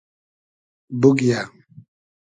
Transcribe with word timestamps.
بوگیۂ 1.01 1.39